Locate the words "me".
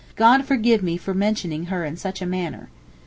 0.81-0.97